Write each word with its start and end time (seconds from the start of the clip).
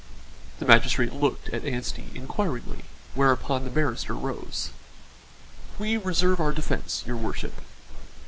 The 0.57 0.65
magistrate 0.65 1.13
looked 1.13 1.49
at 1.49 1.63
Anstey 1.63 2.09
inquiringly, 2.15 2.85
whereupon 3.13 3.63
the 3.65 3.69
barrister 3.69 4.15
rose. 4.15 4.71
"We 5.77 5.95
reserve 5.95 6.39
our 6.39 6.53
defence, 6.53 7.03
your 7.05 7.17
worship." 7.17 7.61